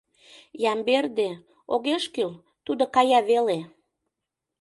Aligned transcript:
Ямберде, 0.71 1.29
огеш 1.73 2.03
кӱл, 2.13 2.31
тудо 2.65 2.83
кая 2.95 3.19
веле. 3.29 3.59